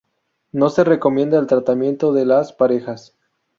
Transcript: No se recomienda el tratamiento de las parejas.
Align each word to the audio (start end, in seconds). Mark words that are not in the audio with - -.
No 0.51 0.69
se 0.71 0.83
recomienda 0.83 1.37
el 1.37 1.45
tratamiento 1.45 2.11
de 2.11 2.25
las 2.25 2.53
parejas. 2.53 3.15